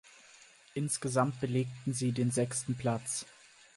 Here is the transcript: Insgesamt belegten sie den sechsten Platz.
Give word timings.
Insgesamt 0.73 1.39
belegten 1.41 1.93
sie 1.93 2.11
den 2.11 2.31
sechsten 2.31 2.75
Platz. 2.75 3.27